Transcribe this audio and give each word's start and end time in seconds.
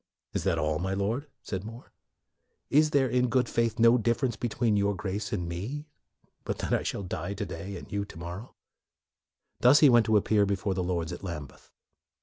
''"Is 0.33 0.45
that 0.45 0.57
all, 0.57 0.79
my 0.79 0.95
Lord?" 0.95 1.27
said 1.43 1.63
More." 1.63 1.91
Is 2.71 2.89
there, 2.89 3.07
in 3.07 3.29
good 3.29 3.47
faith, 3.47 3.77
no 3.77 3.91
more 3.91 3.99
differ 3.99 4.25
ence 4.25 4.35
between 4.35 4.75
your 4.75 4.95
Grace 4.95 5.31
and 5.31 5.47
me, 5.47 5.85
but 6.43 6.57
that 6.57 6.73
I 6.73 6.81
shall 6.81 7.03
die 7.03 7.35
to 7.35 7.45
day 7.45 7.77
and 7.77 7.91
you 7.91 8.03
to 8.05 8.17
morrow?" 8.17 8.55
Thus 9.59 9.81
he 9.81 9.89
went 9.89 10.07
to 10.07 10.17
appear 10.17 10.47
before 10.47 10.73
the 10.73 10.81
Lords 10.81 11.13
at 11.13 11.23
Lambeth. 11.23 11.69